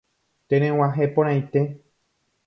[0.47, 1.61] Tereg̃uahẽporãite.